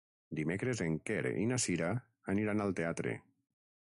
Dimecres 0.37 0.79
en 0.85 0.95
Quer 1.09 1.33
i 1.41 1.45
na 1.51 1.59
Cira 1.67 1.91
aniran 2.37 2.65
al 2.67 2.75
teatre. 2.81 3.15